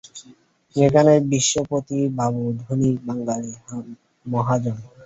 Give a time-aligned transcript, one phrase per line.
[0.75, 3.51] সেখানে বিশ্বপতিবাবু ধনী বাঙালি
[4.25, 4.77] মহাজন।